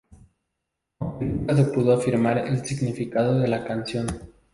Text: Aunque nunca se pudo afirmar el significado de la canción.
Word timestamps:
Aunque 0.97 1.25
nunca 1.25 1.55
se 1.55 1.65
pudo 1.65 1.93
afirmar 1.93 2.39
el 2.39 2.65
significado 2.65 3.37
de 3.37 3.47
la 3.47 3.63
canción. 3.63 4.07